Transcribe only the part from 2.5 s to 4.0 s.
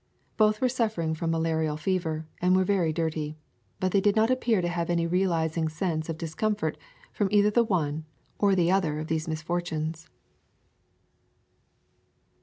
were very dirty. But